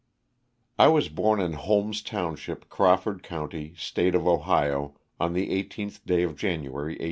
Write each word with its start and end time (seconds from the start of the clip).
T 0.79 0.87
WAS 0.87 1.09
born 1.09 1.39
in 1.39 1.53
Holmes 1.53 2.01
township, 2.01 2.69
Crawford 2.69 3.21
county, 3.21 3.69
*^ 3.75 3.77
State 3.77 4.15
of 4.15 4.27
Ohio, 4.27 4.95
on 5.19 5.33
the 5.33 5.49
18th 5.63 6.03
day 6.07 6.23
of 6.23 6.35
January, 6.35 6.93
1842. 6.93 6.99